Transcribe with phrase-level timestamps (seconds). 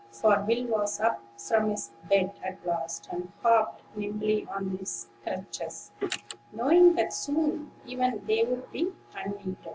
[0.09, 5.91] for Will was up from his bed at last, and hopped nimbly on his crutches,
[6.51, 9.67] knowing that soon even they would be unneeded.